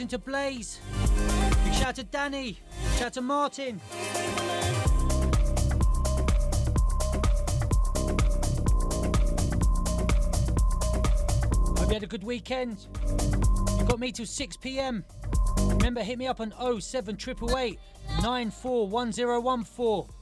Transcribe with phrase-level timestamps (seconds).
[0.00, 0.80] Into Blaise.
[1.64, 2.58] Big shout to Danny.
[2.96, 3.80] Shout to Martin.
[11.76, 12.86] Hope you had a good weekend.
[13.78, 15.04] You got me till 6 pm.
[15.58, 17.78] Remember, hit me up on 07888
[18.22, 20.19] 941014.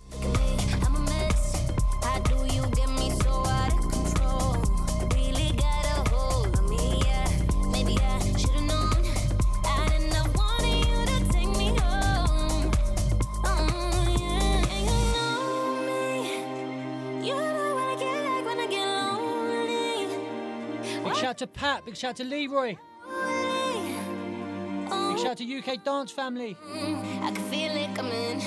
[21.89, 22.77] Big shout to Leroy.
[25.09, 26.55] Big shout to UK Dance Family.
[26.71, 28.41] Mm, I can feel it coming.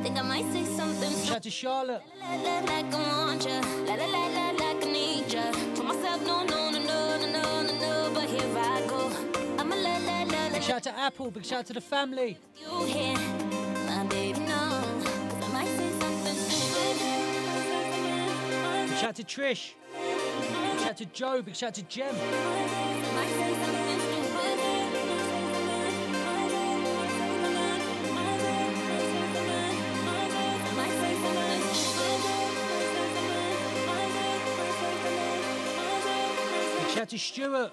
[0.00, 1.10] Think I might say something.
[1.10, 2.02] Big shout to Charlotte.
[2.20, 3.44] Like I want.
[3.46, 5.24] Like, like, like I need
[5.82, 9.10] myself no, no, no, no, no, no, no, but here I go.
[9.58, 10.50] I'm a la, la, la, la.
[10.52, 11.32] Big shout to Apple.
[11.32, 12.38] Big shout to the family.
[12.60, 13.18] You here,
[13.88, 14.54] my baby, no.
[14.54, 16.36] I might say something.
[18.88, 19.74] Big shout to Trish
[20.98, 22.12] to Joe, big shout to Jem.
[36.92, 37.70] Shout to Stuart.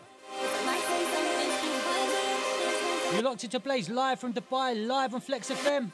[3.11, 5.91] You're locked into Blaise live from Dubai, live on Flex FM.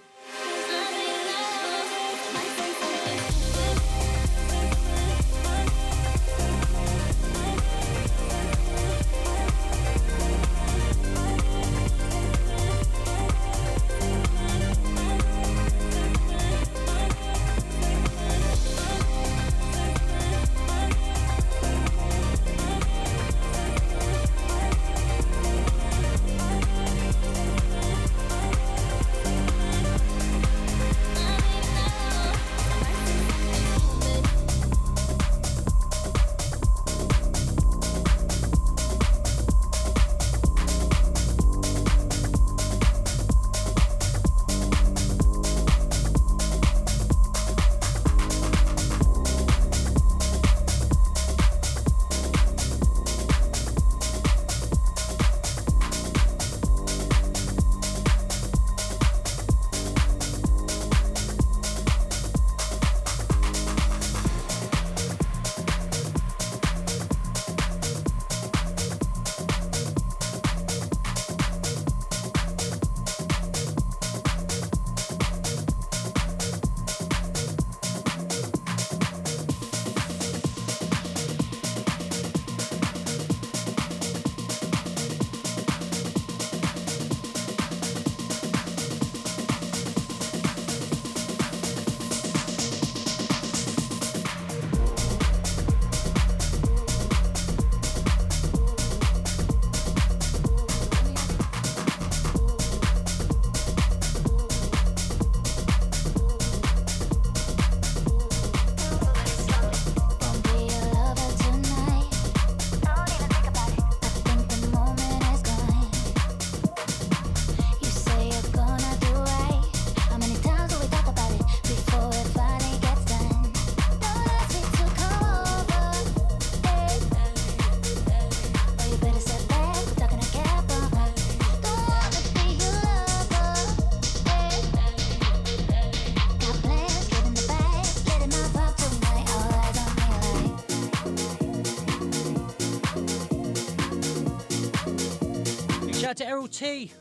[146.22, 146.92] T.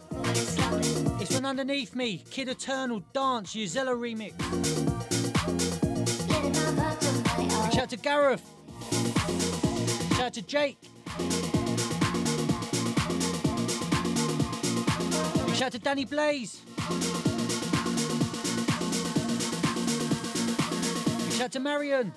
[1.20, 2.24] It's from underneath me.
[2.30, 4.32] Kid Eternal Dance Uzella remix.
[7.70, 8.42] Shout out to Gareth.
[10.12, 10.78] Shout out to Jake.
[15.54, 16.62] Shout out to Danny Blaze.
[21.32, 22.14] Shout out to Marion.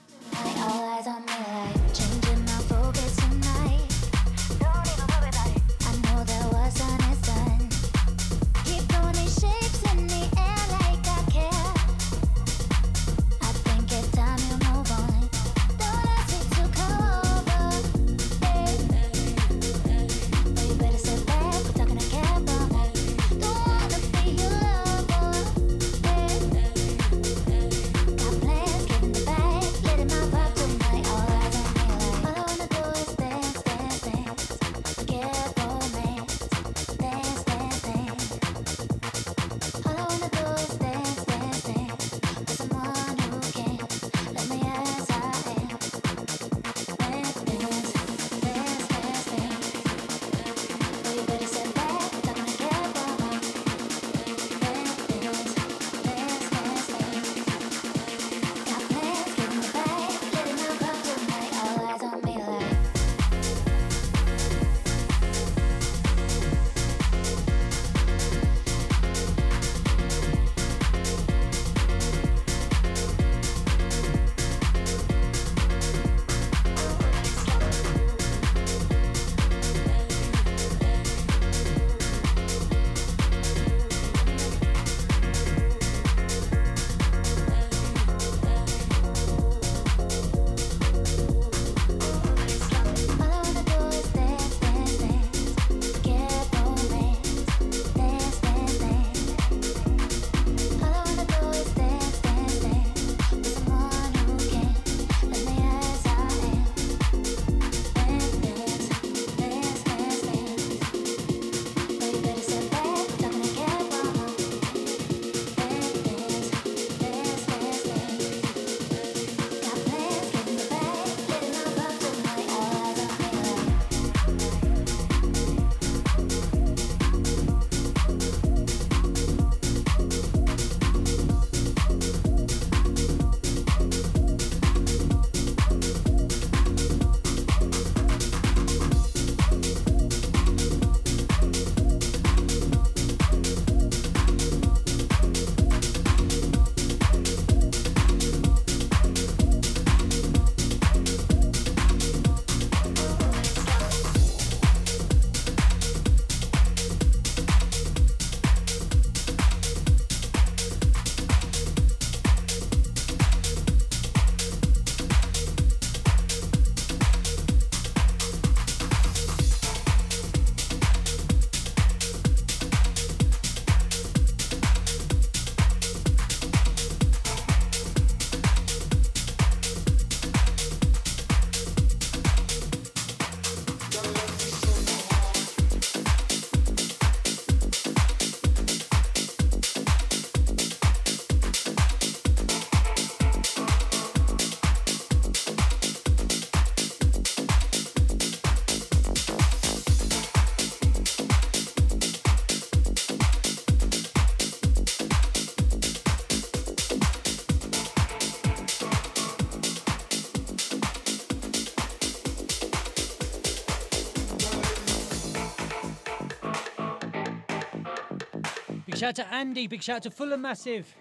[219.03, 219.67] Shout out to Andy.
[219.67, 220.95] Big shout out to Fuller Massive.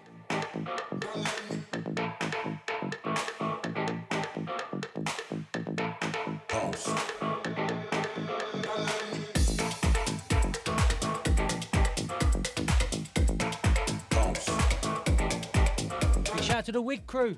[16.25, 17.37] Big shout out to the Wig crew.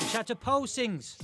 [0.00, 1.23] Big shout out to Pulsings.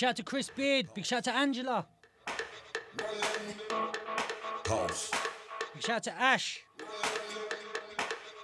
[0.00, 0.86] Shout out to Chris Beard.
[0.94, 1.84] Big shout out to Angela.
[4.64, 5.10] Pulse.
[5.74, 6.62] Big shout out to Ash.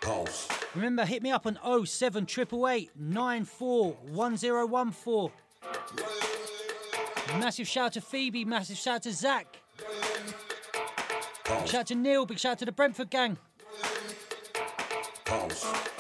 [0.03, 0.49] Pulse.
[0.75, 5.33] Remember, hit me up on 07888 941014.
[7.41, 8.45] Massive shout out to Phoebe.
[8.45, 9.57] Massive shout out to Zach.
[9.79, 9.87] Big
[11.67, 12.27] shout out to Neil.
[12.27, 13.39] Big shout out to the Brentford gang.
[15.25, 15.65] Pulse.
[15.65, 15.96] Pulse.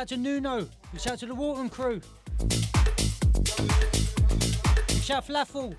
[0.00, 0.66] Shout out to Nuno.
[0.92, 2.00] Big shout out to the Walton crew.
[4.88, 5.76] Big shout out Flaffle.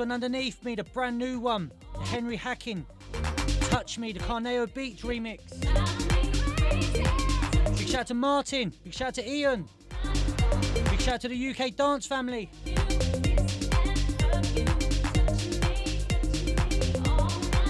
[0.00, 1.70] One underneath me, the brand new one,
[2.04, 2.86] Henry Hacking.
[3.68, 5.60] Touch Me, the Carneo Beach remix.
[7.76, 8.72] Big shout out to Martin.
[8.82, 9.68] Big shout out to Ian.
[10.72, 12.50] Big shout out to the UK dance family.
[12.64, 12.78] Big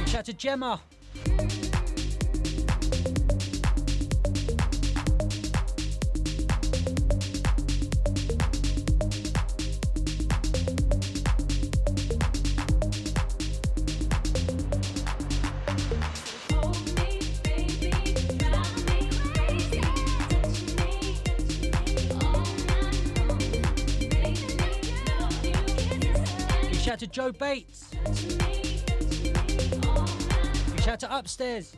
[0.06, 0.80] shout out to Gemma.
[27.40, 27.88] Bates.
[30.75, 31.75] Big shout out to Upstairs.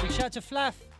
[0.00, 0.91] Big shout out to Flaff.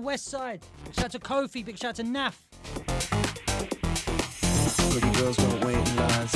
[0.00, 0.60] Big shout out to Westside.
[0.84, 1.64] Big shout out to Kofi.
[1.64, 2.34] Big shout out to Naf.
[4.90, 6.32] Pretty girls don't wait in lines.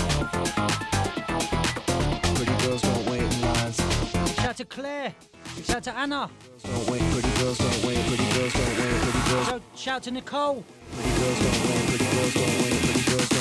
[2.35, 3.77] Pretty girls don't wait in lines.
[3.77, 5.15] Big shout out to Claire.
[5.57, 6.31] Big shout out to Anna.
[6.63, 7.03] Don't wait.
[7.13, 8.07] Pretty girls don't wait.
[8.07, 9.01] Pretty girls don't wait.
[9.01, 9.47] Pretty girls.
[9.47, 10.65] Shout, shout out to Nicole.
[10.93, 11.89] Pretty girls don't wait.
[11.89, 12.81] Pretty girls don't wait.
[12.83, 13.34] Pretty girls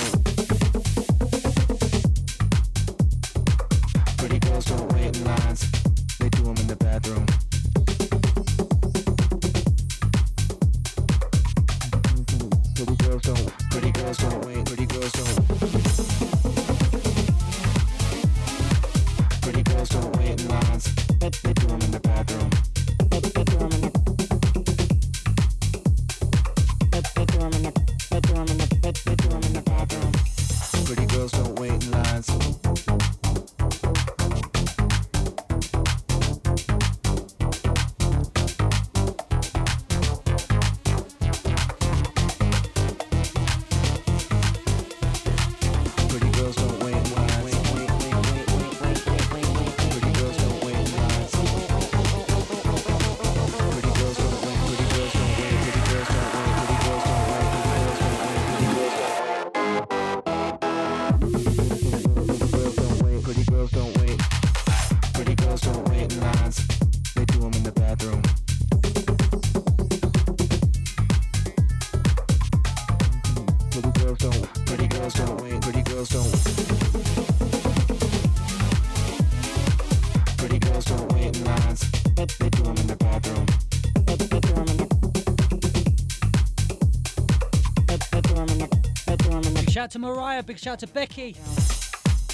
[90.04, 90.44] Mariah.
[90.44, 91.38] Big shout out to Becky.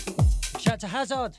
[0.07, 1.37] Big shout out to Hazard.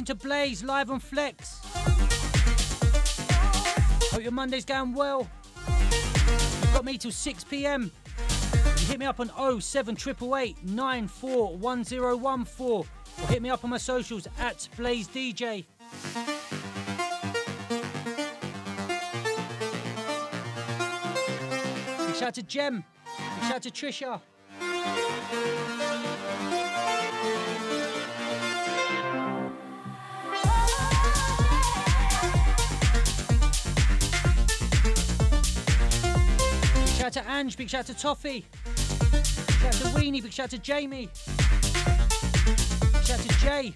[0.00, 1.60] Into Blaise live on Flex.
[4.10, 5.28] Hope your Monday's going well.
[5.68, 7.92] You've got me till 6 pm.
[8.78, 9.28] You hit me up on
[9.60, 12.86] 07888 941014 or
[13.28, 15.66] hit me up on my socials at Blaise DJ.
[22.14, 22.84] Shout out to Jem.
[23.42, 24.22] Shout out to Trisha.
[37.40, 38.44] Ange, big shout out to Toffee.
[39.10, 41.08] Big shout out to Weenie, big shout out to Jamie.
[42.92, 43.74] Big shout out to Jay.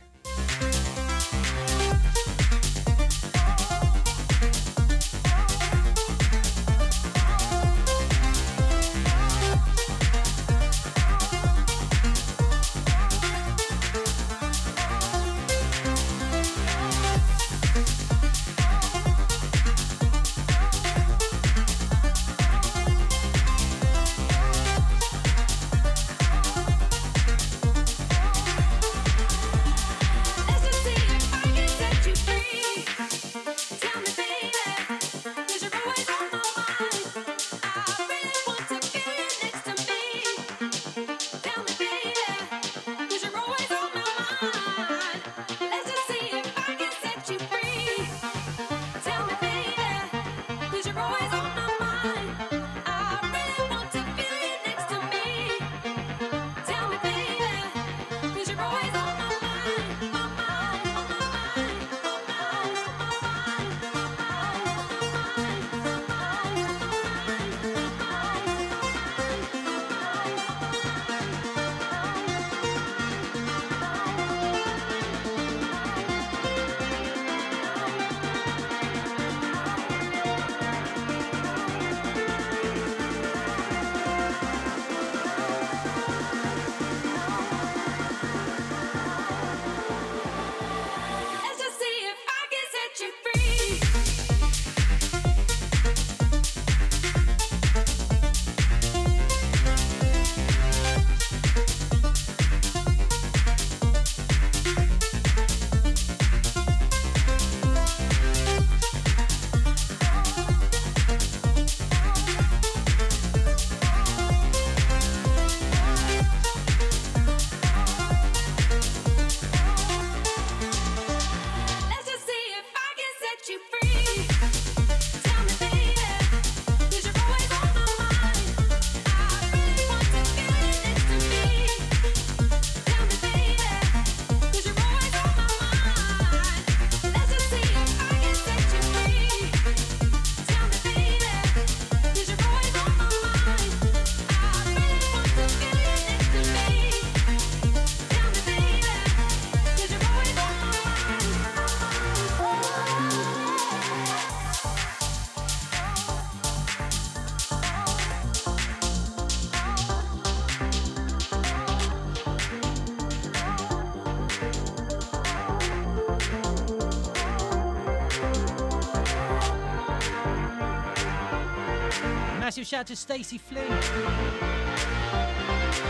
[172.75, 173.71] Shout out to Stacey Flynn.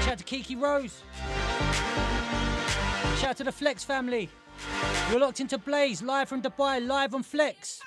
[0.02, 1.02] Shout out to Kiki Rose.
[3.16, 4.28] Shout out to the Flex family.
[5.10, 7.80] You're locked into Blaise, live from Dubai, live on Flex.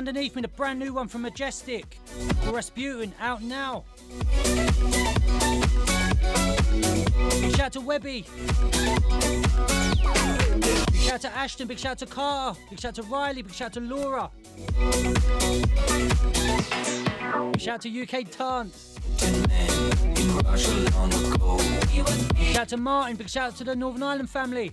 [0.00, 1.98] Underneath me, the brand new one from Majestic.
[2.46, 3.84] Rasputin, out now.
[7.50, 8.24] Shout out to Webby.
[10.62, 11.66] Big shout out to Ashton.
[11.66, 12.58] Big shout out to Carter.
[12.70, 13.42] Big shout out to Riley.
[13.42, 14.30] Big shout out to Laura.
[17.52, 18.98] Big shout out to UK Dance.
[22.38, 23.16] Shout out to Martin.
[23.16, 24.72] Big shout out to the Northern Ireland family.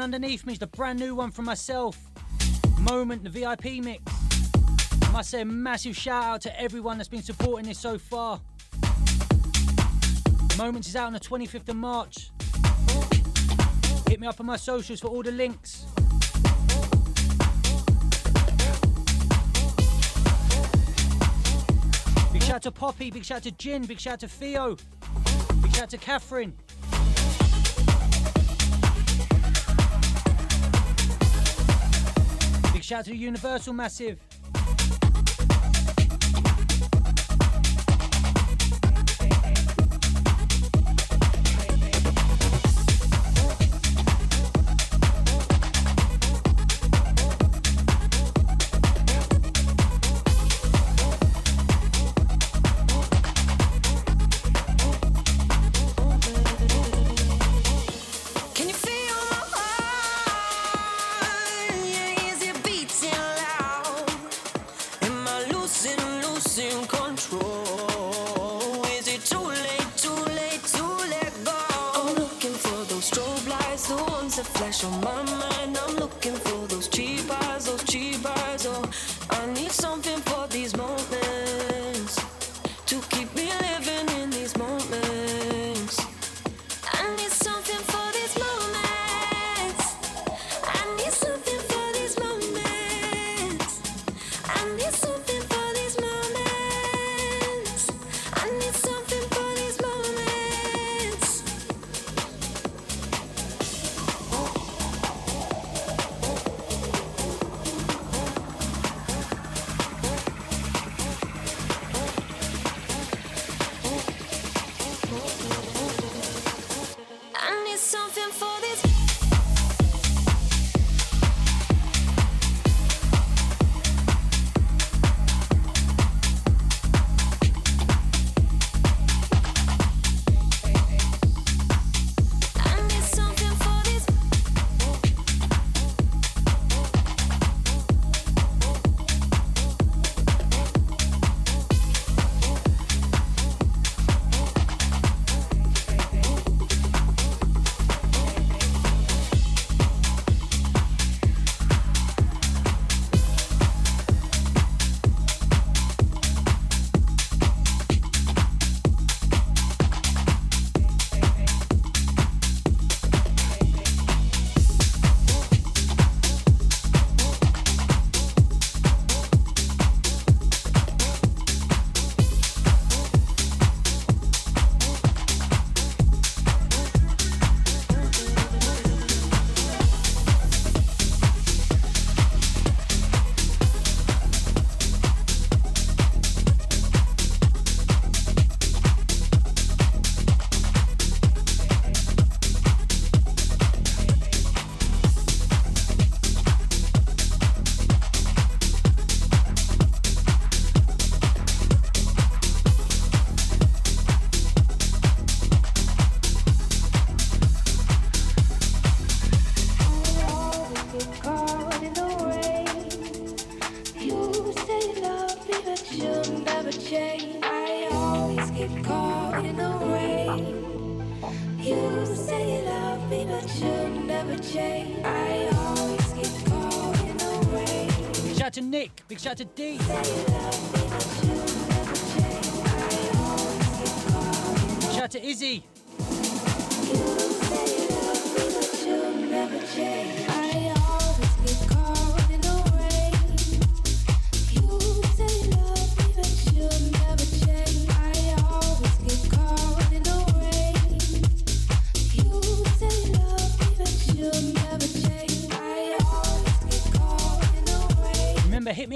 [0.00, 1.98] one underneath me is the brand new one from myself.
[2.78, 4.02] Moment, the VIP mix.
[5.02, 8.40] I must say a massive shout out to everyone that's been supporting this so far.
[10.56, 12.30] Moments is out on the 25th of March.
[14.08, 15.84] Hit me up on my socials for all the links.
[22.32, 24.76] Big shout to Poppy, big shout to Jin, big shout to Theo,
[25.60, 26.54] big shout to Catherine.
[32.90, 34.18] shout to Universal Massive.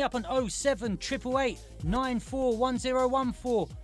[0.04, 0.98] up on 07
[1.82, 3.76] 941014.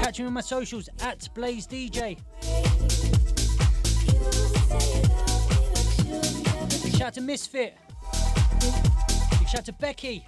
[0.00, 2.18] Catch me on my socials at Blaise DJ.
[6.82, 7.76] Big shout to Misfit.
[9.38, 10.24] Big shout to Becky.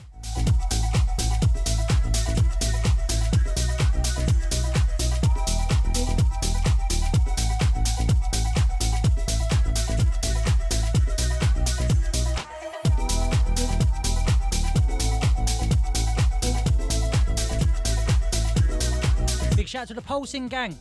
[20.09, 20.75] Repulsing Gang.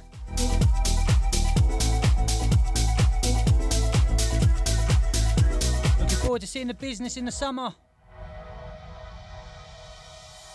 [5.99, 7.73] Looking forward to seeing the business in the summer.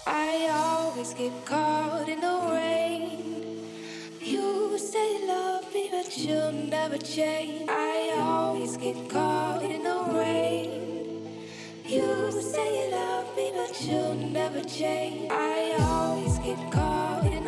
[0.06, 3.68] I always get caught in the rain.
[4.22, 7.68] You say love me, but you'll never change.
[7.68, 11.42] I always get caught in the rain.
[11.84, 15.30] You say you love me, but you'll never change.
[15.30, 17.41] I always get caught in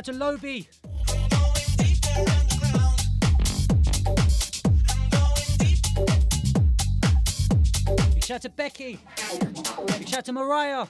[0.00, 0.66] out to Lobi.
[8.22, 8.98] Shout out to Becky.
[10.06, 10.86] Shout out to Mariah.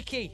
[0.00, 0.32] Mickey.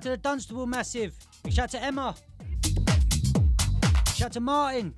[0.00, 1.14] out to the Dunstable Massive.
[1.42, 2.14] Big shout out to Emma.
[4.14, 4.94] Shout out to Martin.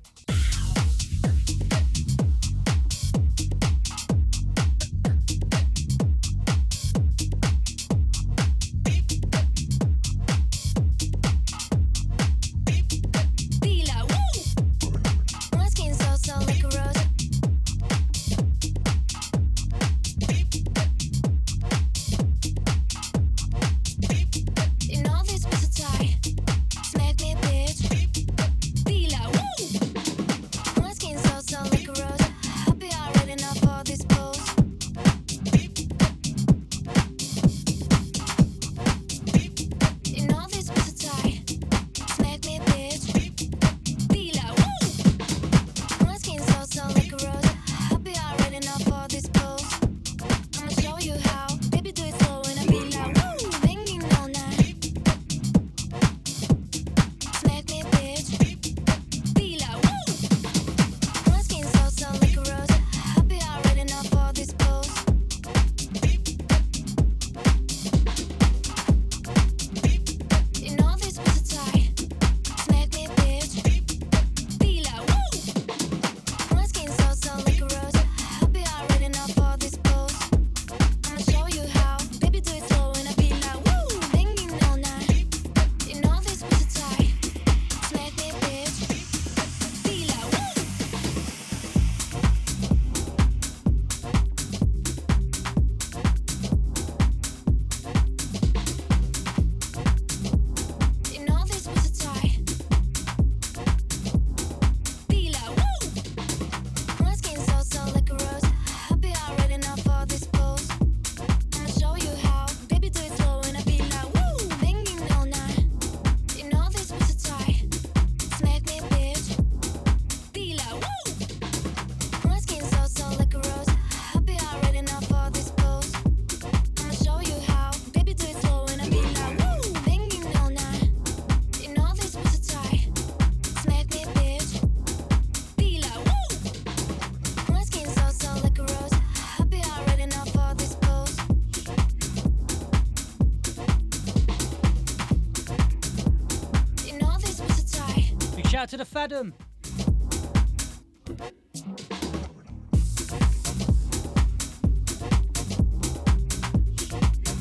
[149.03, 149.33] Adam.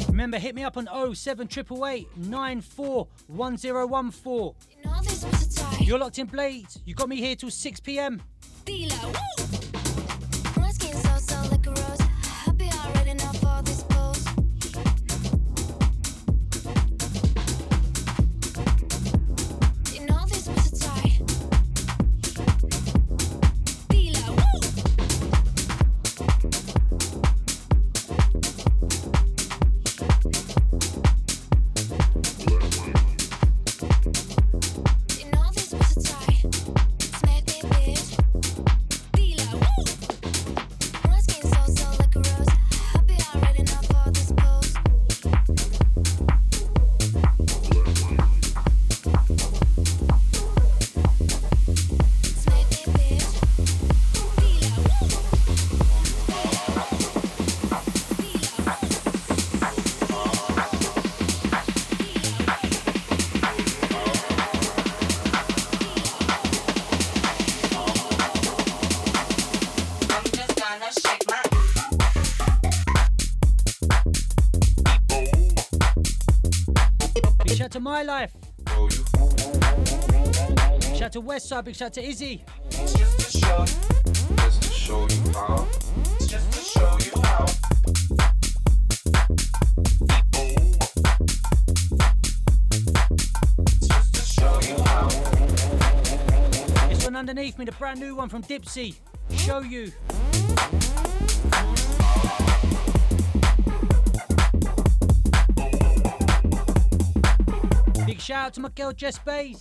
[0.09, 4.55] Remember, hit me up on 07888 941014.
[4.77, 5.01] You know
[5.81, 6.67] You're locked in Blade.
[6.85, 8.21] You got me here till 6 pm.
[8.65, 8.97] Dealer,
[81.51, 82.45] Out to big shout out to Izzy.
[82.71, 83.65] It's just to show
[84.37, 85.67] just to show you how.
[86.09, 87.47] It's just to show you how.
[96.89, 98.95] This one underneath me, the brand new one from Dipsy.
[99.31, 99.91] Show you.
[108.07, 109.61] Big shout out to my girl Jess Bays.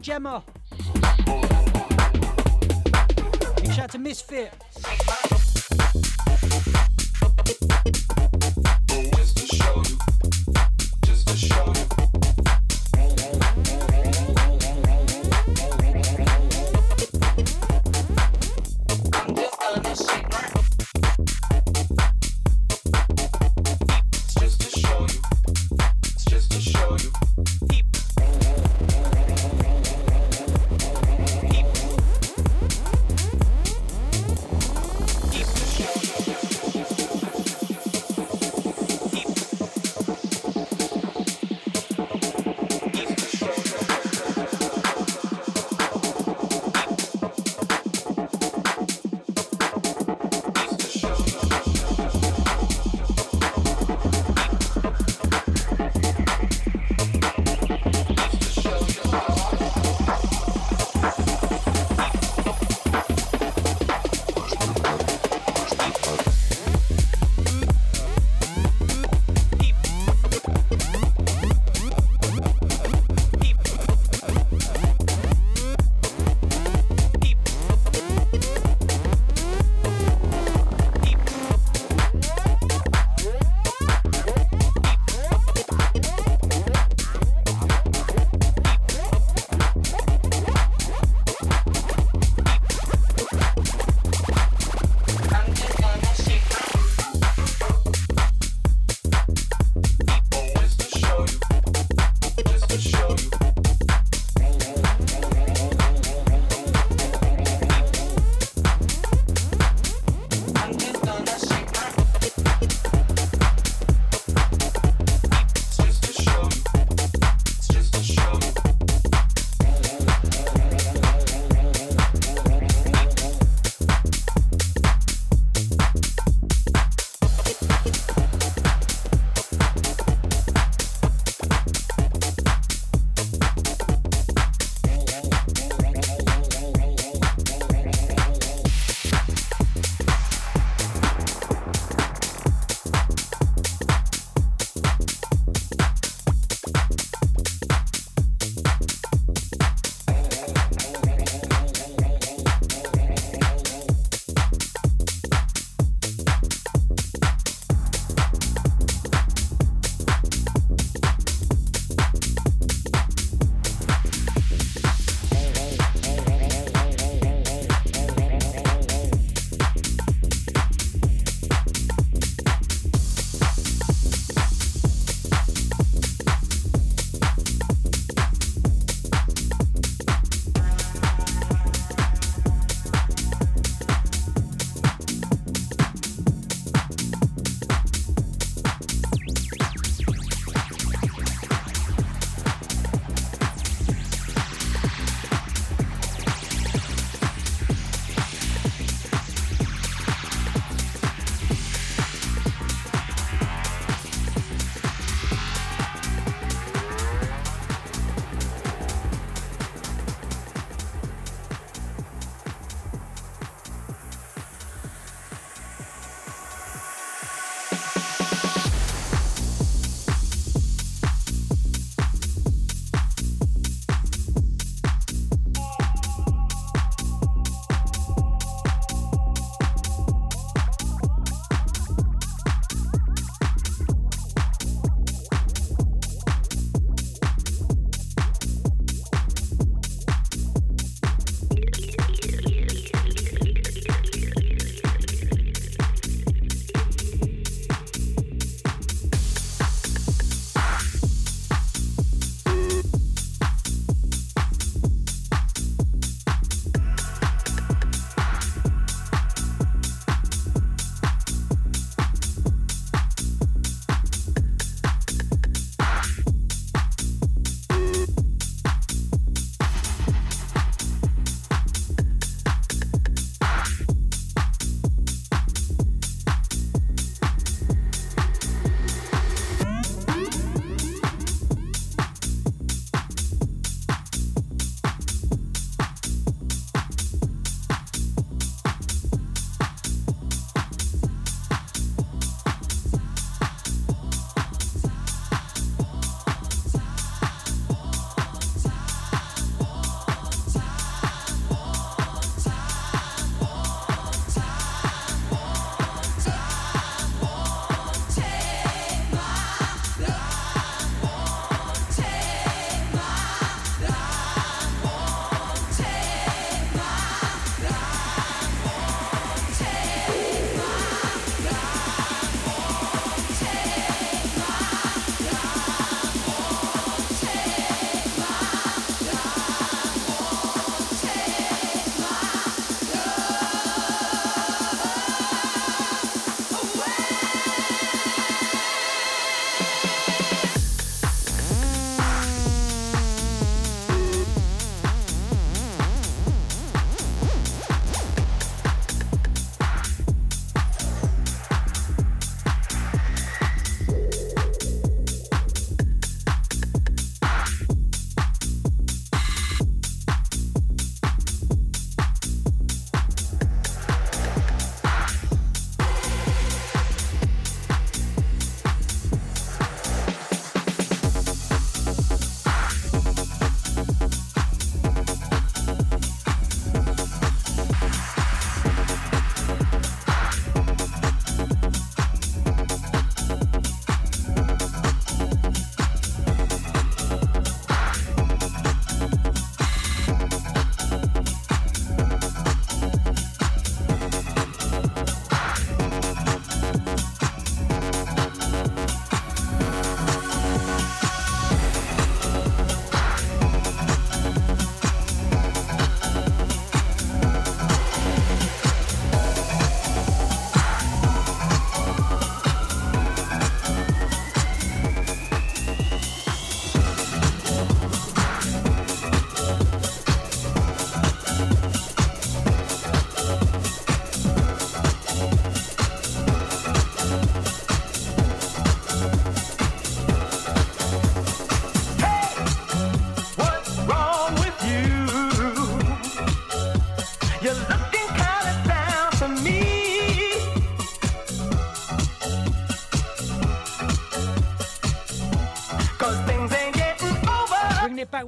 [0.00, 0.42] Gemma.
[3.56, 4.52] Big shout out to Misfit.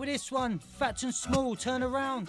[0.03, 0.59] With this one.
[0.59, 2.29] Fat and small, turn around.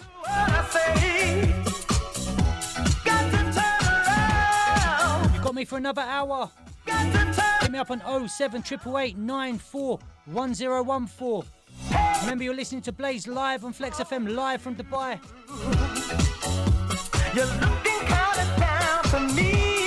[5.34, 6.48] You got me for another hour.
[6.86, 7.98] Hit me up on
[8.28, 11.50] 07888 941014.
[12.20, 15.18] Remember, you're listening to Blaise live on Flex FM, live from Dubai.
[17.34, 19.83] You're looking kinda down to me.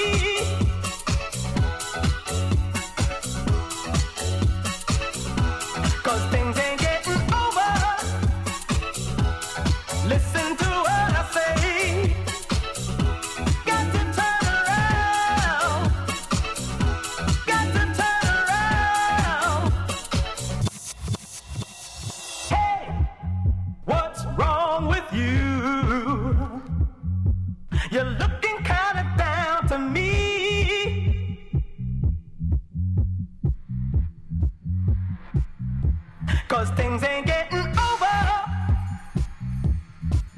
[36.48, 38.08] Cause things ain't getting over.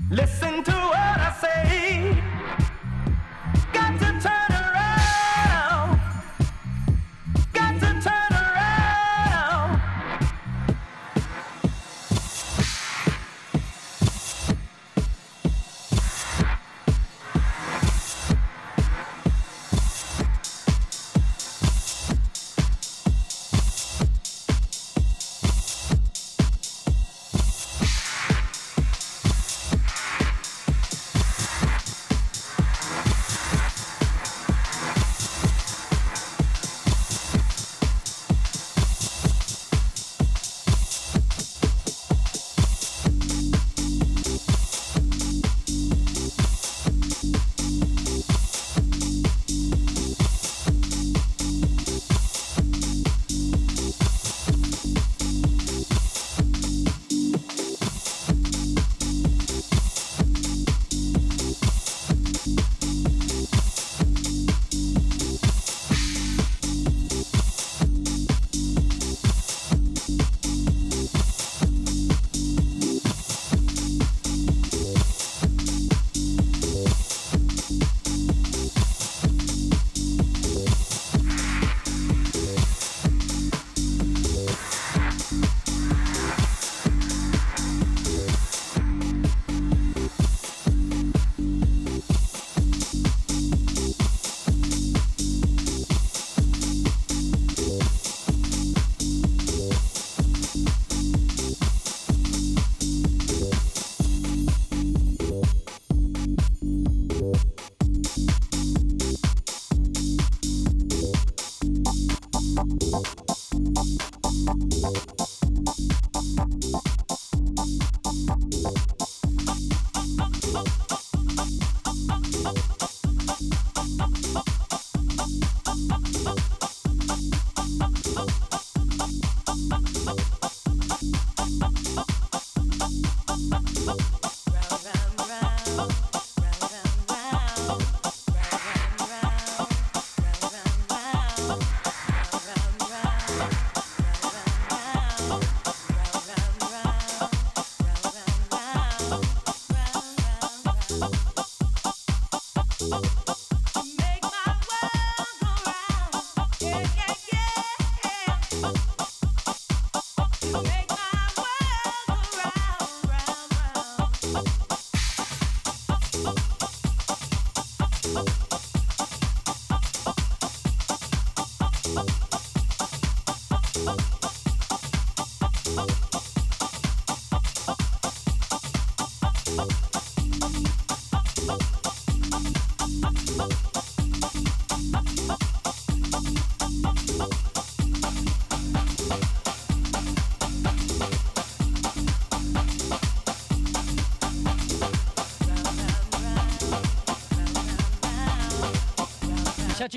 [0.10, 1.09] Listen to what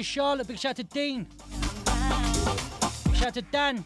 [0.02, 1.26] to Charlotte, big shout out to Dean.
[3.04, 3.84] Big shout out to Dan.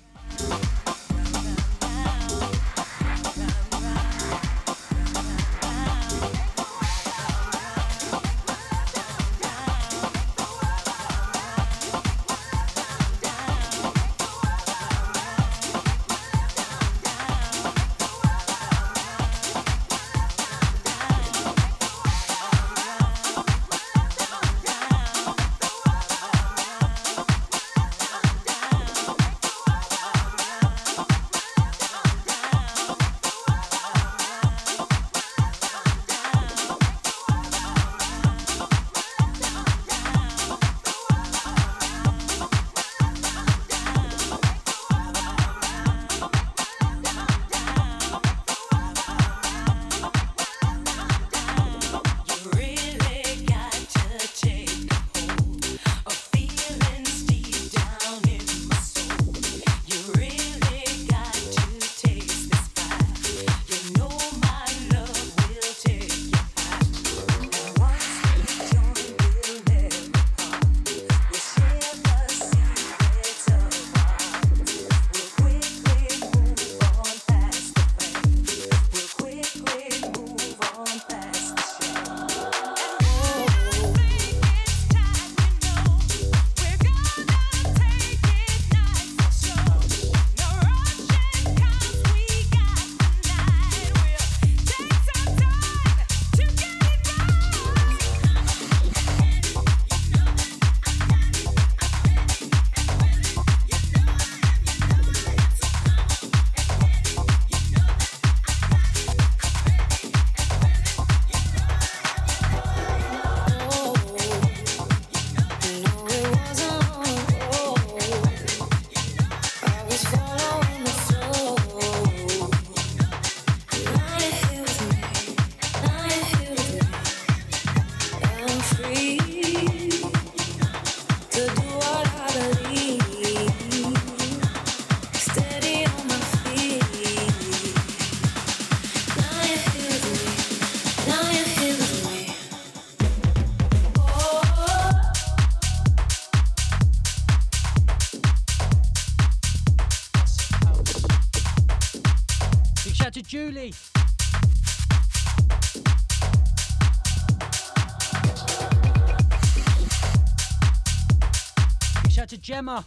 [162.57, 162.83] Gemma.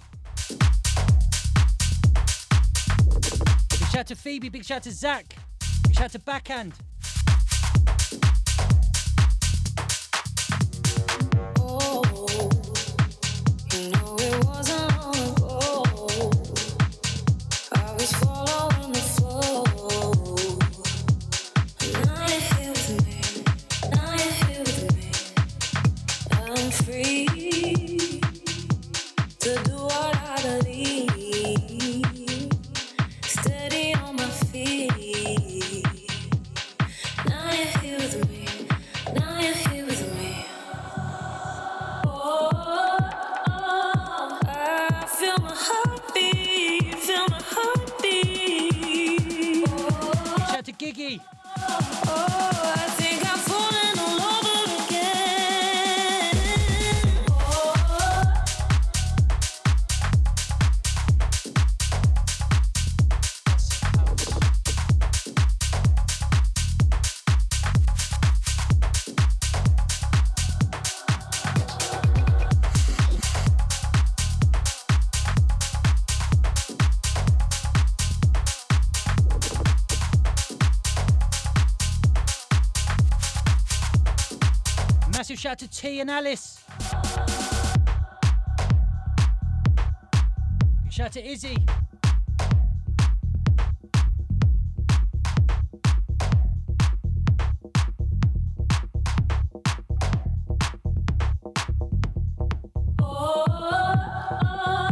[3.70, 4.50] Big shout to Phoebe.
[4.50, 5.36] Big shout to Zach.
[5.84, 6.74] Big shout to Backhand.
[85.72, 86.64] T and Alice.
[90.84, 91.56] Big shout to Izzy.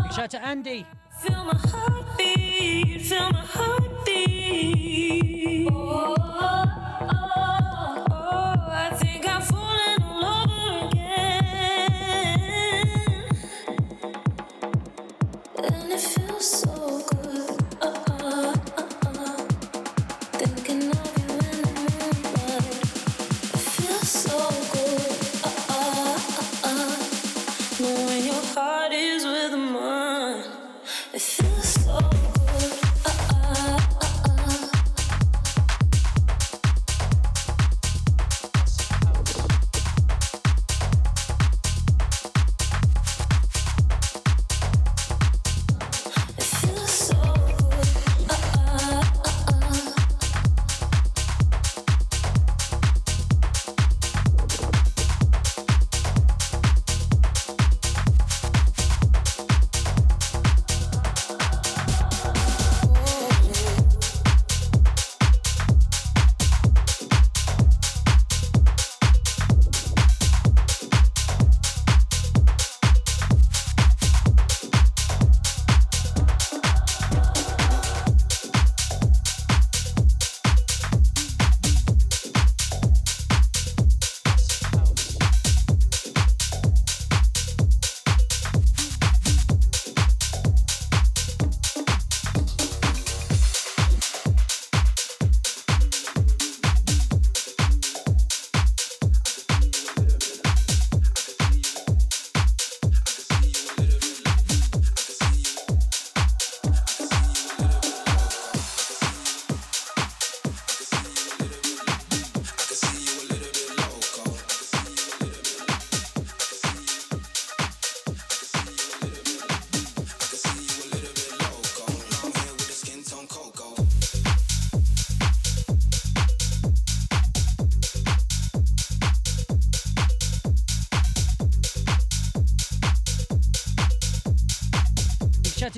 [0.04, 0.86] Big shout to Andy.
[1.20, 4.88] Feel my heartbeat, feel my heartbeat.
[5.72, 6.37] Oh,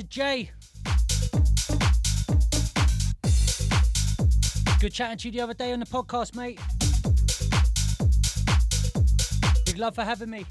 [0.09, 0.49] Jay.
[4.79, 6.59] Good chatting to you the other day on the podcast, mate.
[9.65, 10.45] Big love for having me.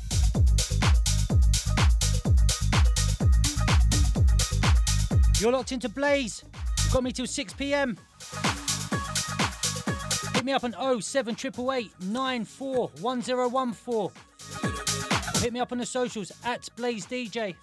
[5.40, 6.44] You're locked into Blaise.
[6.84, 7.96] You've got me till 6 pm.
[10.34, 13.94] Hit me up on 07888 941014.
[13.94, 14.12] Or
[15.40, 17.56] hit me up on the socials at Blaise DJ.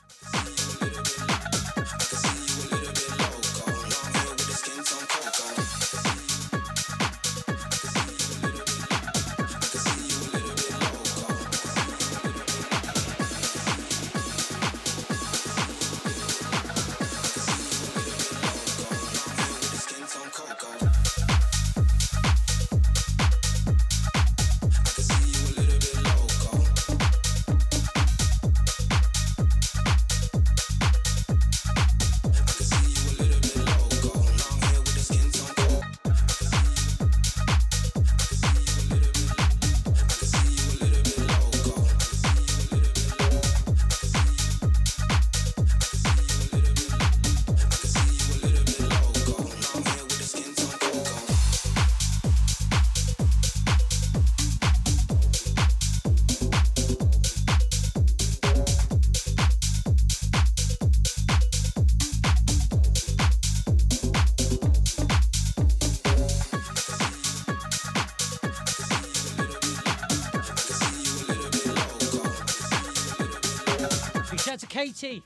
[74.76, 75.24] Katie.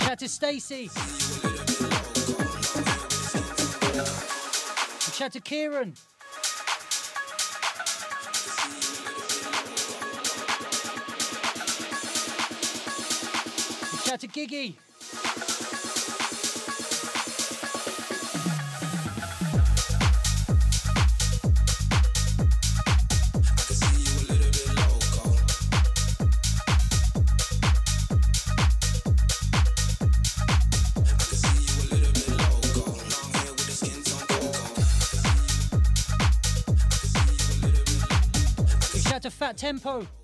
[0.00, 0.88] Shout to Stacy.
[5.12, 5.92] Shout to Kieran.
[14.06, 14.87] Shout to Giggy.
[39.68, 40.17] Tempo.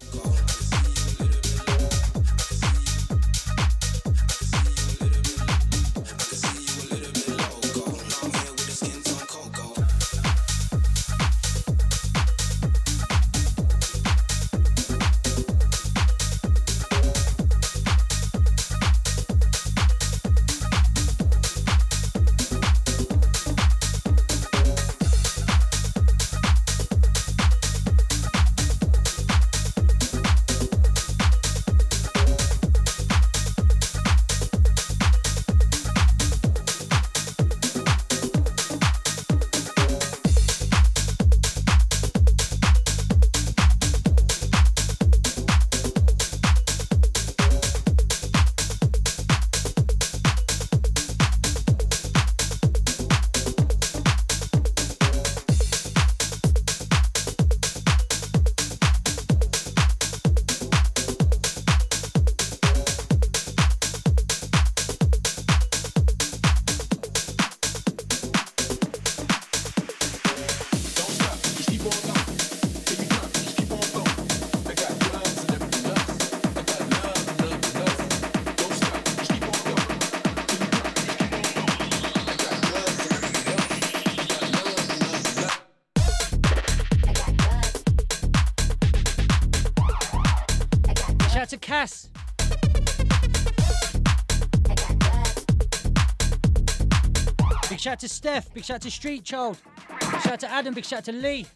[97.94, 98.52] Shout out to Steph.
[98.52, 99.56] Big shout out to Street Child.
[100.00, 100.74] Big shout out to Adam.
[100.74, 101.46] Big shout out to Lee.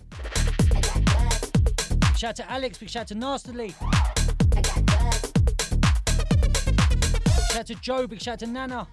[0.71, 2.79] Big shout out to Alex.
[2.79, 3.75] Big shout out to Nastily.
[4.55, 4.67] Big
[7.49, 8.07] shout out to Joe.
[8.07, 8.87] Big shout out to Nana.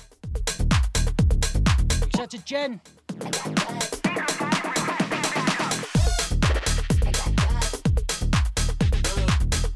[1.99, 2.81] Big shout out to Jen.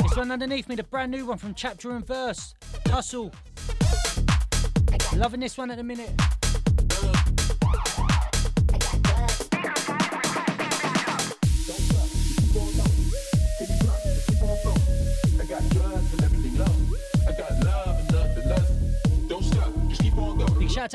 [0.02, 2.56] This one underneath me, the brand new one from Chapter and Verse.
[2.88, 3.32] Hustle.
[5.16, 6.20] Loving this one at the minute.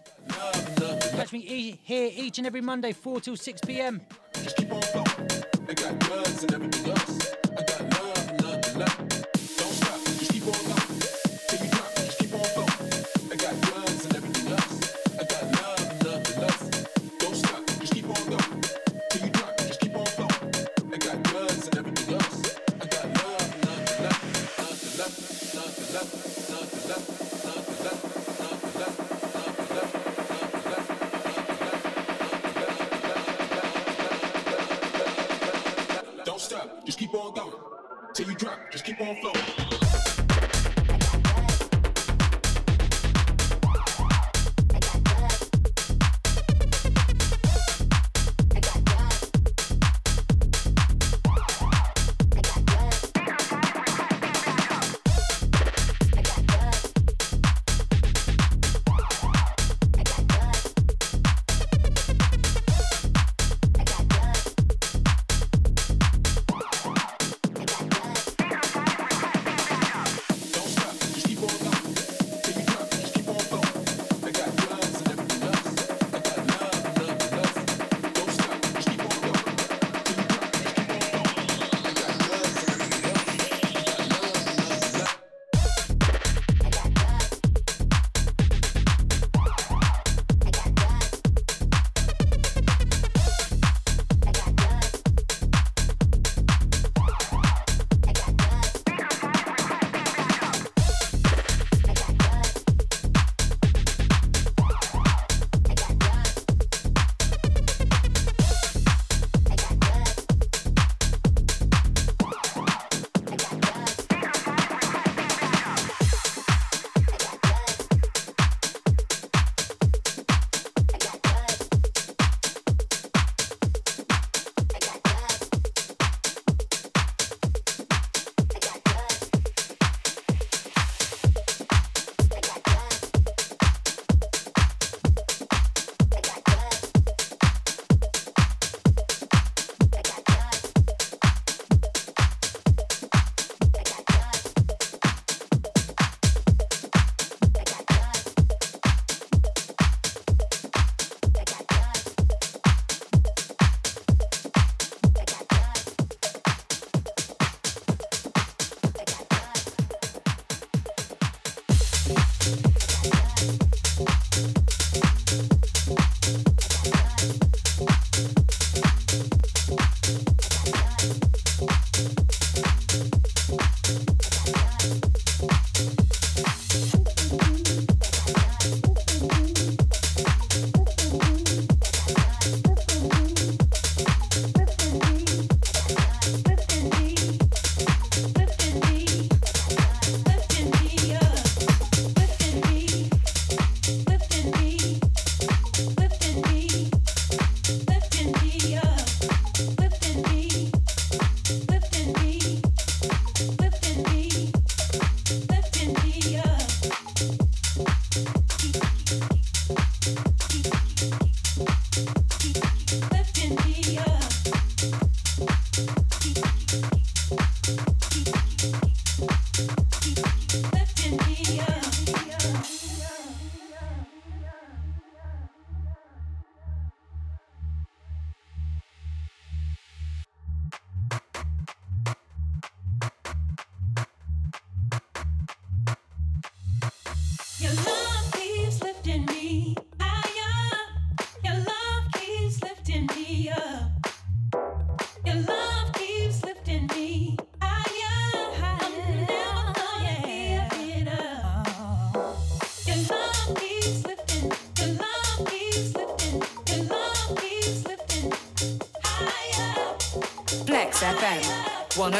[1.11, 4.01] Catch me e- here each and every Monday, 4 till 6 p.m.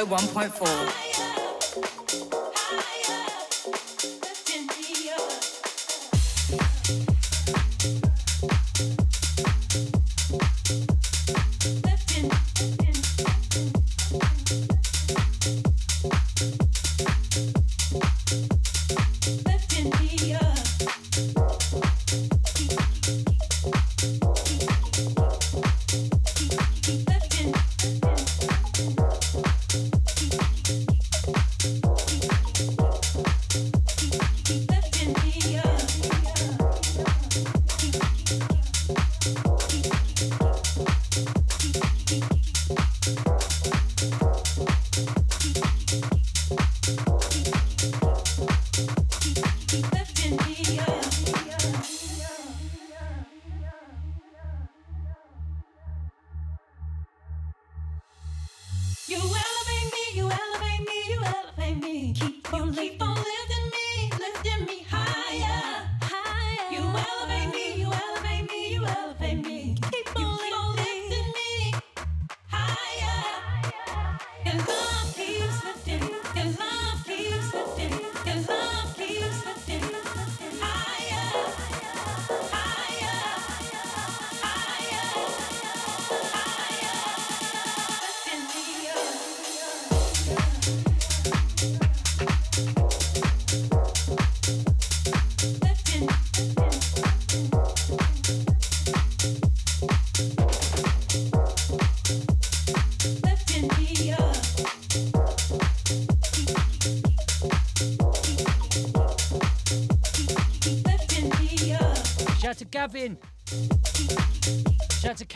[0.06, 1.03] 1.4.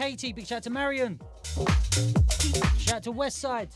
[0.08, 1.20] Big shout to Marion.
[2.78, 3.68] Shout to Westside.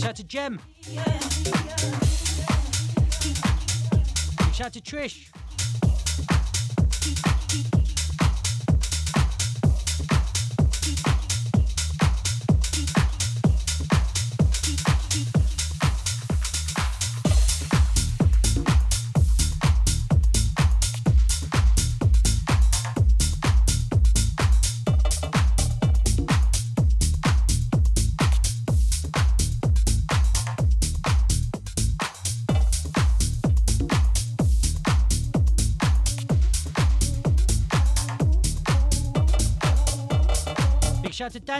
[0.00, 0.58] Shout to Jem.
[4.54, 5.33] Shout to Trish.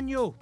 [0.05, 0.35] año.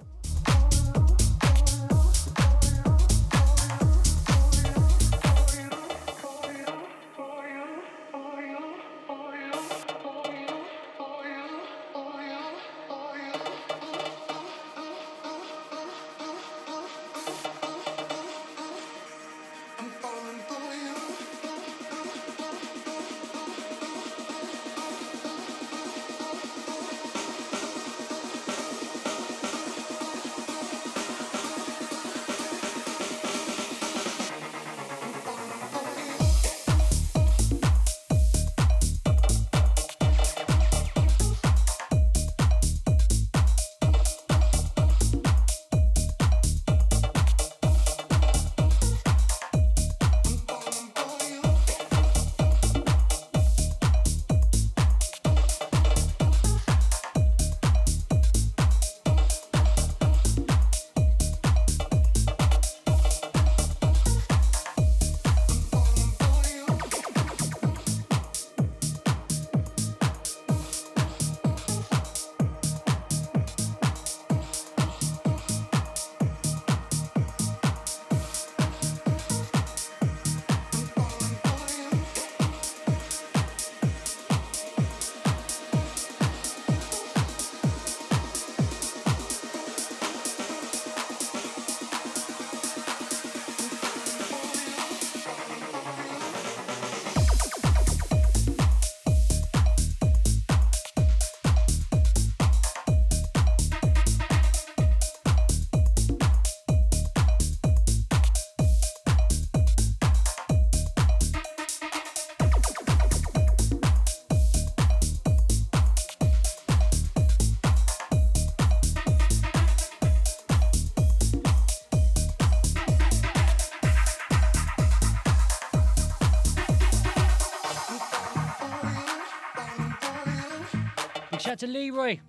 [131.53, 132.19] Shout to Leroy.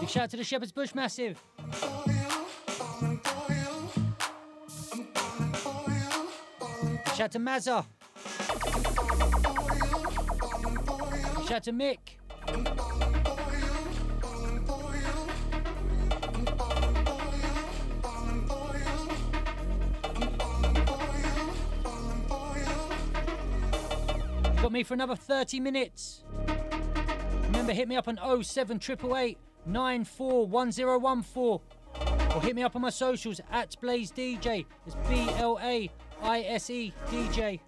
[0.00, 1.40] Big shout to the Shepherd's Bush Massive.
[7.14, 7.86] Shout to Mazza.
[11.46, 11.98] Shout to Mick.
[24.60, 26.24] Got me for another 30 minutes.
[27.64, 31.60] Remember, hit me up on 07888 941014
[32.34, 34.66] or hit me up on my socials at Blaise DJ.
[34.86, 35.90] It's B L A
[36.22, 37.60] I S E DJ.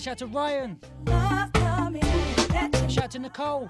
[0.00, 0.78] Shout to Ryan,
[2.88, 3.68] shout to Nicole.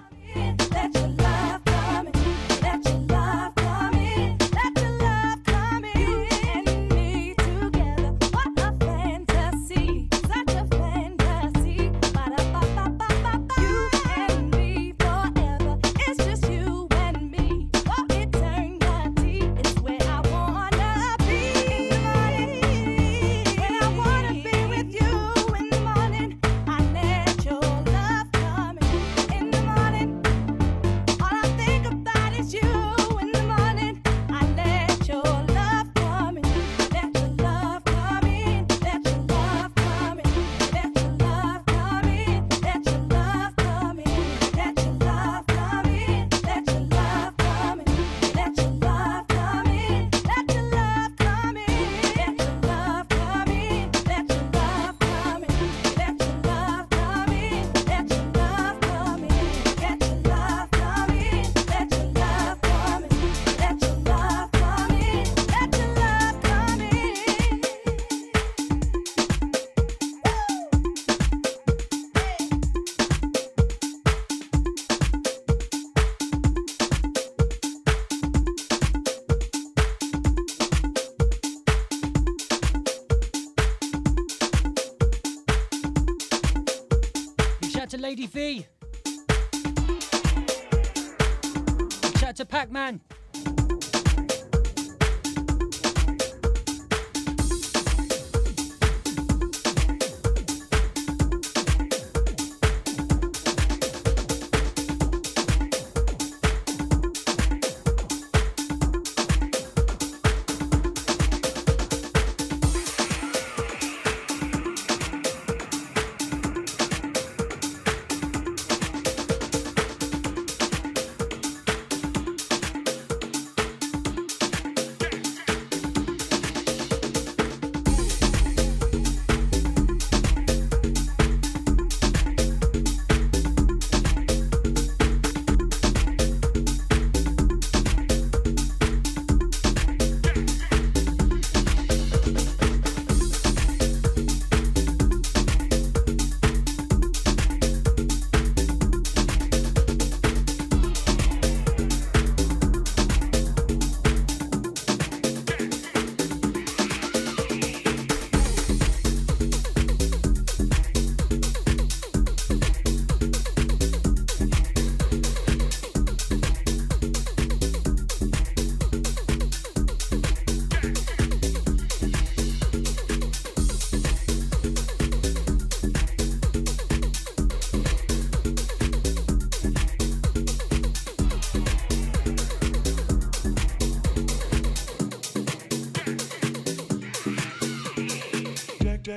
[92.61, 93.01] Pac Man.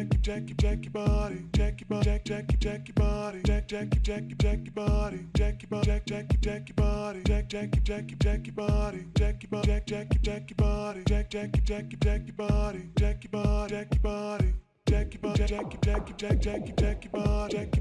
[0.05, 3.69] Jack jack jack jack your body, jack your body, jack jack jack your body, jack
[3.69, 7.71] jack jack jack your body, jack your body, jack jack jack your body, jack jack
[7.85, 11.89] jack jack your body, jack your body, jack jack jack your body, jack jack jack
[12.01, 14.55] jack your body, jack your body, jack your body.
[14.87, 17.75] Jack your body, jack your jack your jack jack your jack your body, jack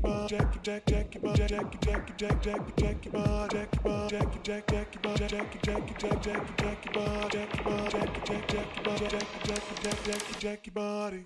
[10.66, 11.26] your body,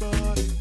[0.00, 0.51] Big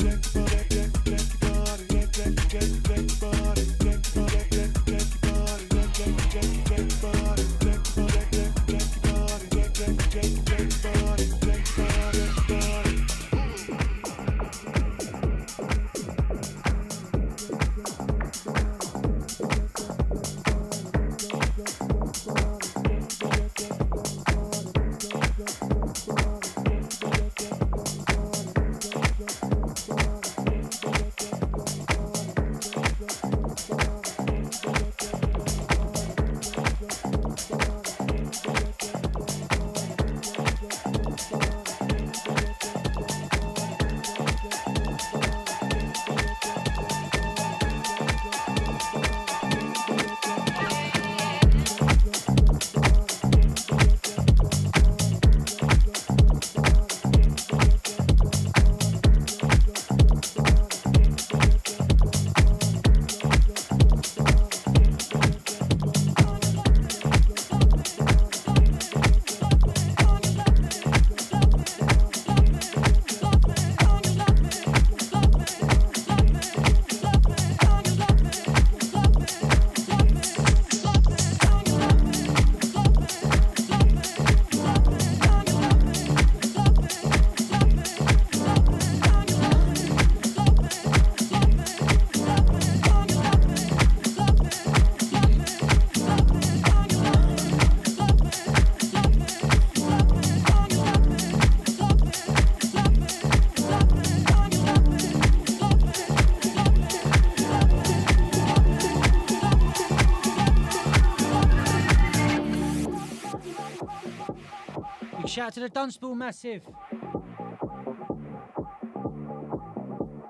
[115.52, 116.64] out to the Dunstable Massive.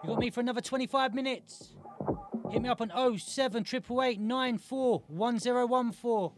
[0.03, 1.75] You got me for another 25 minutes.
[2.49, 6.31] Hit me up on 07888 941014.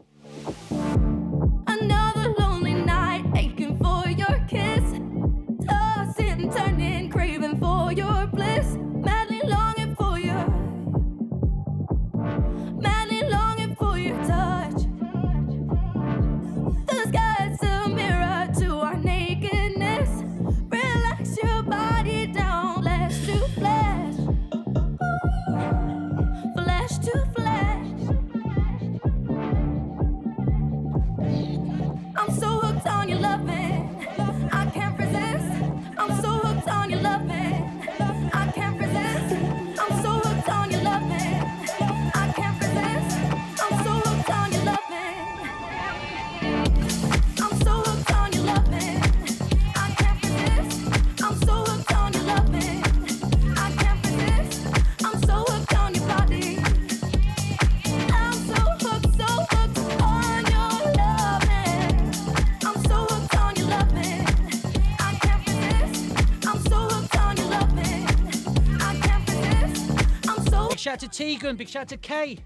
[71.24, 71.56] Tegan.
[71.56, 72.38] Big shout out to Kay.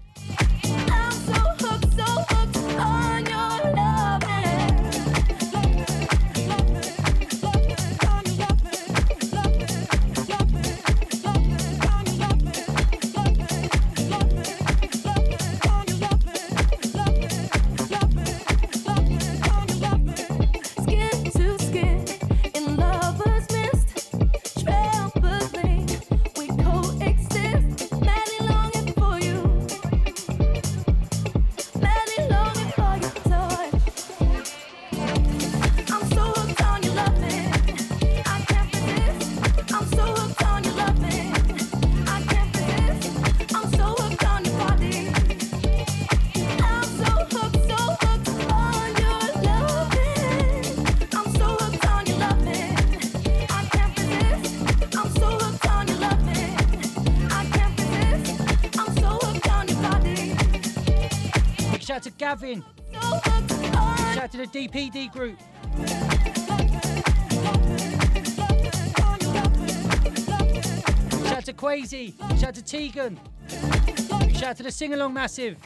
[62.29, 62.63] Gavin.
[62.93, 65.39] Shout out to the DPD group.
[71.23, 72.13] Shout out to Quasi.
[72.37, 73.19] Shout out to Tegan.
[74.33, 75.57] Shout out to the Sing Along Massive.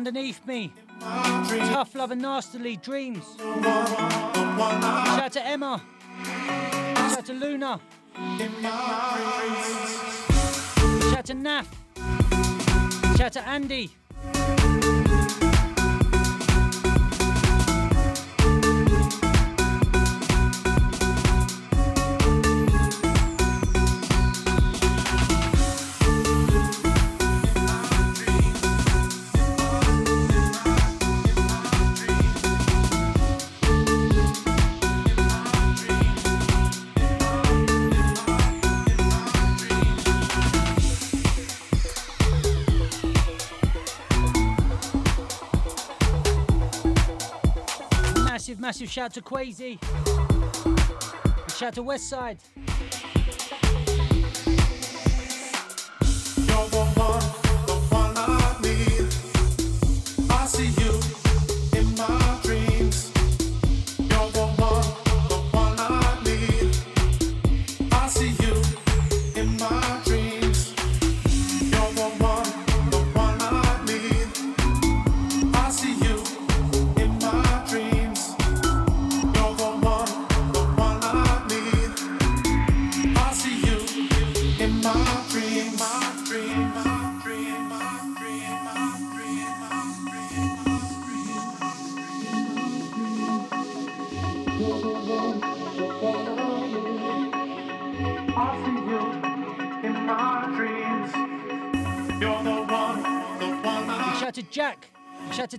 [0.00, 0.72] Underneath me.
[0.98, 3.22] Tough love and nastily dreams.
[3.36, 3.66] Shout
[5.26, 5.82] out to Emma.
[6.24, 7.78] Shout out to Luna.
[11.10, 11.66] Shout out to Naf.
[13.18, 13.90] Shout out to Andy.
[48.90, 49.78] shout to Quasi.
[51.56, 52.38] Shout to Westside.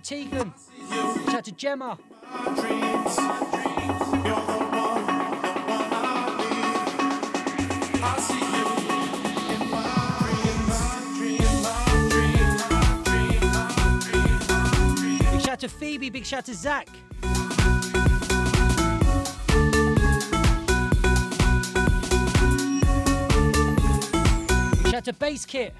[0.02, 0.52] Teagan.
[1.30, 1.96] Shout to Gemma.
[15.30, 16.88] Big shout to Phoebe, big shout to Zach.
[24.82, 25.74] Big shout to Bass Kit.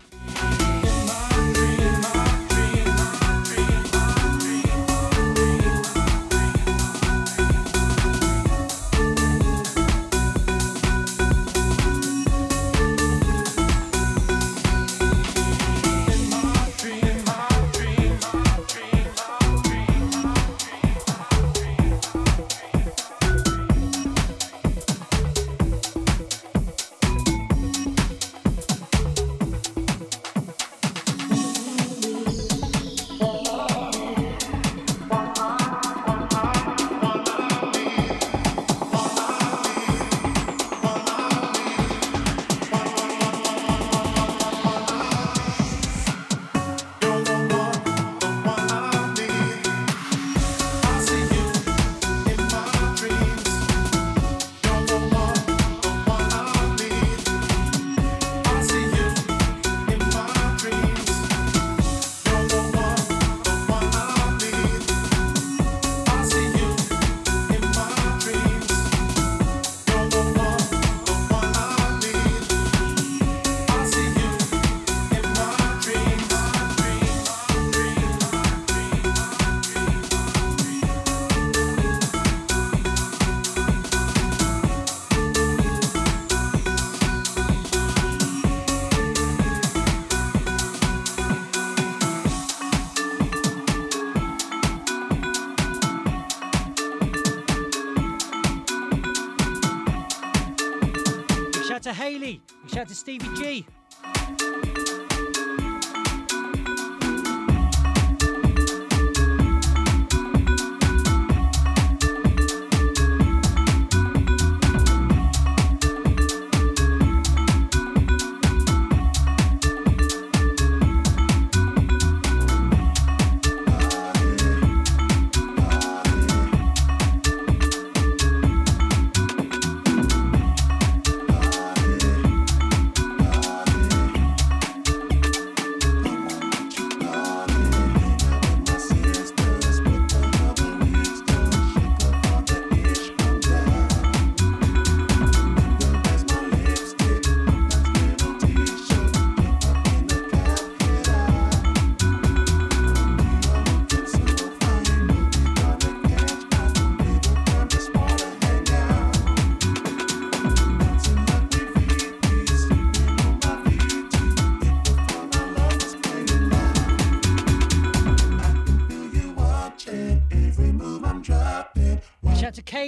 [102.82, 103.66] out to Stevie G.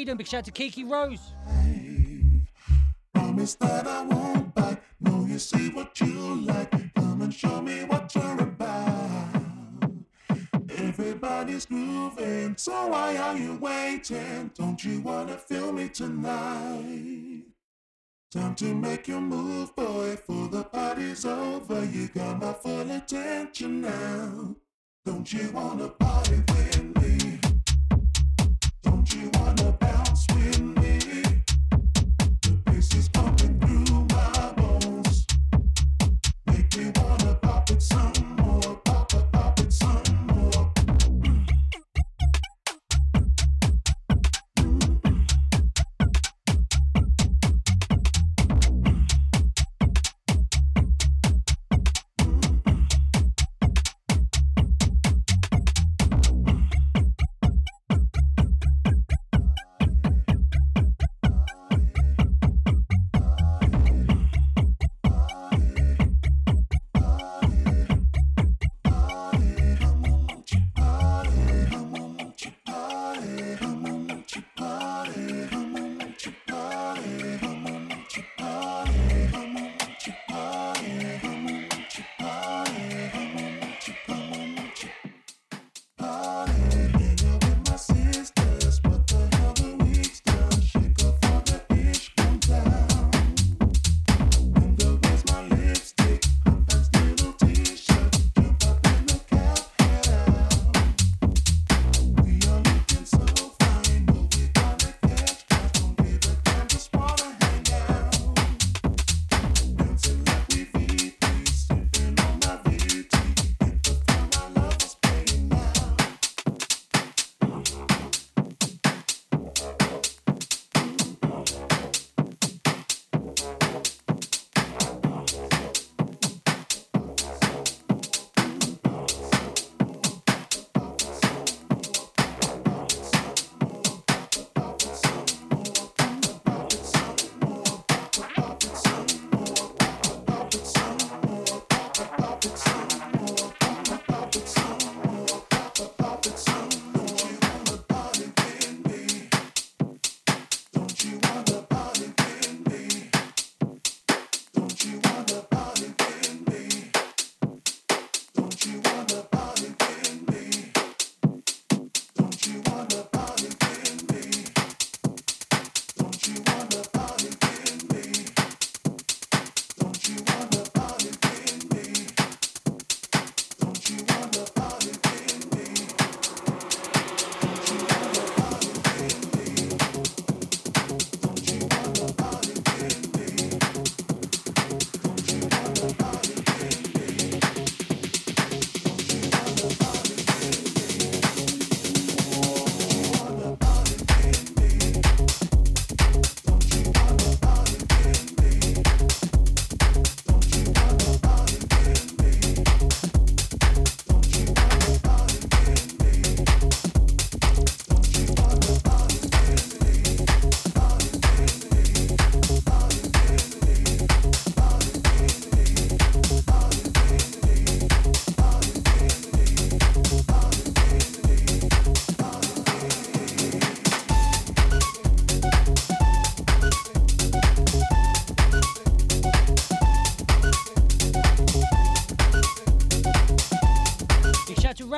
[0.05, 1.33] Big shout out to Kiki Rose.
[3.15, 4.79] Promise that I won't bite.
[5.01, 6.71] No, you see what you like.
[6.95, 9.31] Come and show me what you're about.
[10.69, 11.67] Everybody's
[12.57, 14.51] so why are you waiting?
[14.55, 17.45] Don't you wanna feel me tonight?
[18.31, 21.83] Time to make your move, boy, for the party's over.
[21.87, 24.55] You got my full attention now.
[25.07, 26.54] Don't you wanna party?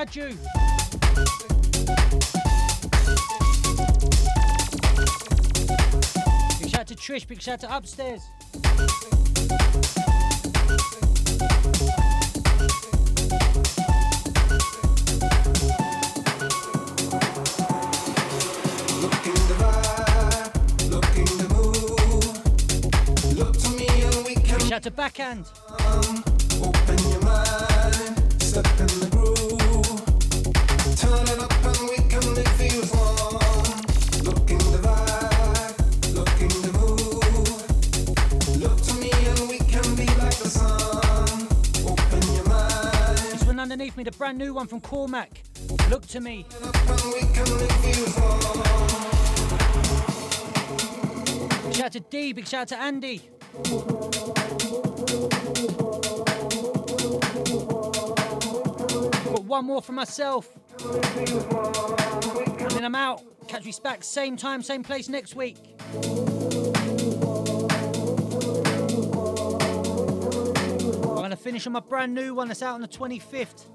[0.07, 0.37] Raju.
[6.61, 8.23] Big shout out to Trish, big shout out to Upstairs.
[19.03, 23.37] Looking the vibe, looking the move.
[23.37, 25.47] Look to me and we can Big shout out to Backhand.
[26.63, 29.36] open your mind, step in the groove.
[43.97, 45.29] Me, the brand new one from Kormack.
[45.89, 46.45] Look to me.
[51.65, 53.31] Big shout out to D, big shout out to Andy.
[59.25, 60.51] Got one more for myself.
[60.83, 63.23] And then I'm out.
[63.49, 65.57] Catch me back same time, same place next week.
[71.27, 73.67] I'm gonna finish on my brand new one that's out on the 25th.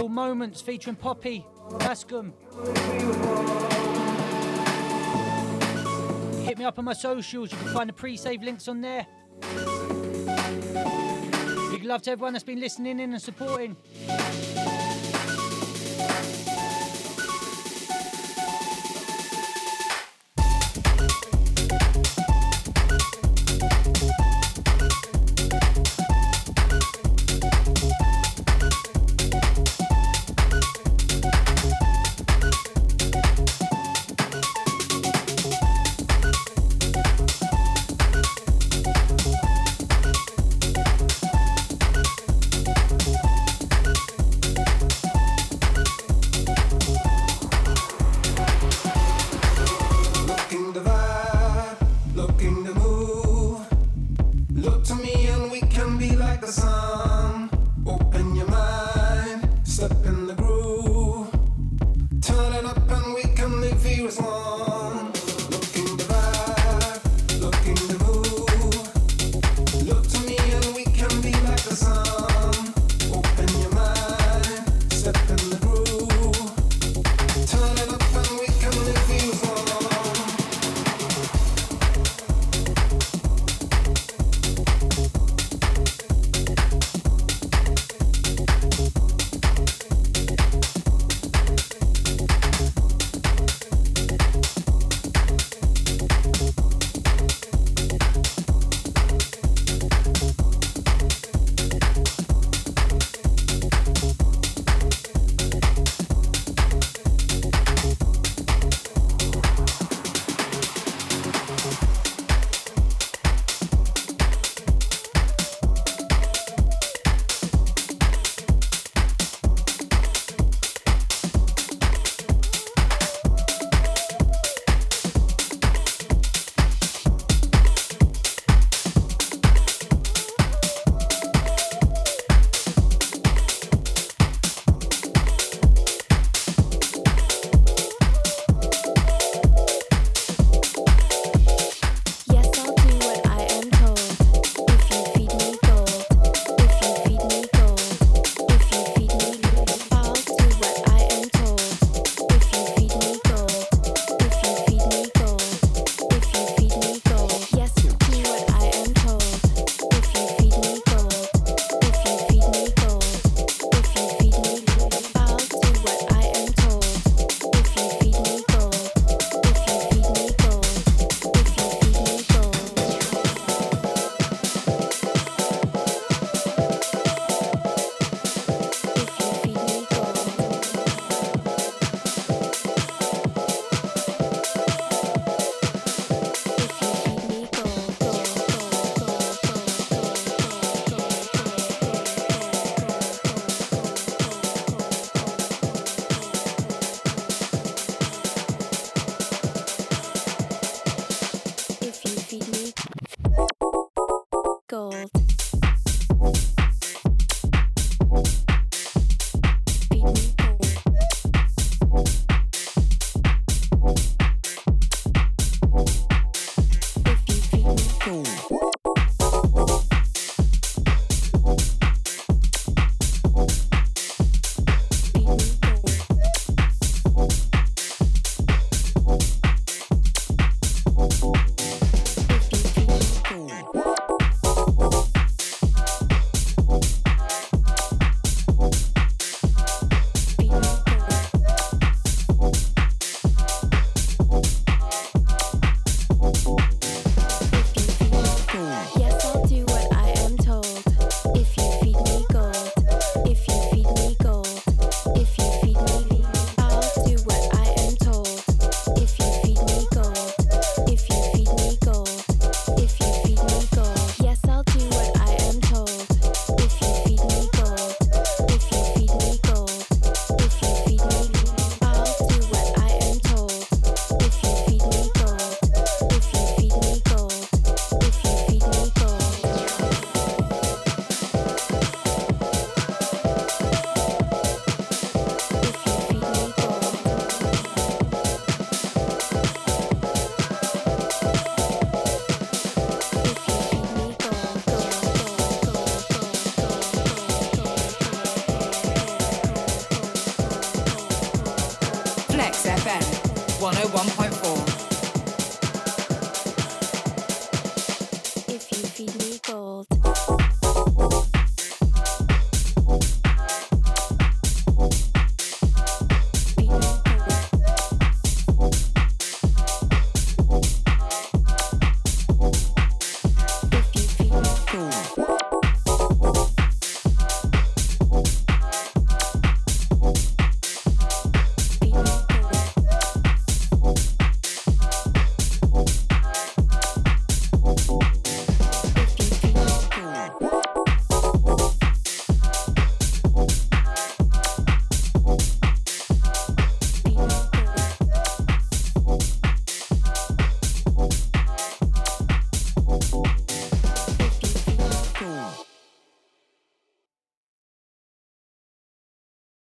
[0.00, 2.32] All moments featuring Poppy, Baskcomb.
[6.46, 7.52] Hit me up on my socials.
[7.52, 9.06] You can find the pre-save links on there.
[11.70, 13.76] Big love to everyone that's been listening in and supporting.